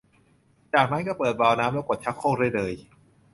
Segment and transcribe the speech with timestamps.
[0.73, 2.73] จากนั้นก็เปิดวาล์วน้ำแล้วกดชักโครกได้เลย